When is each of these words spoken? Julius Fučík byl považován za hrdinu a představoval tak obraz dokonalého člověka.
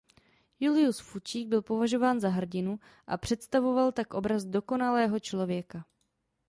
Julius 0.59 0.99
Fučík 0.99 1.47
byl 1.47 1.61
považován 1.61 2.19
za 2.19 2.29
hrdinu 2.29 2.79
a 3.07 3.17
představoval 3.17 3.91
tak 3.91 4.13
obraz 4.13 4.45
dokonalého 4.45 5.19
člověka. 5.19 5.85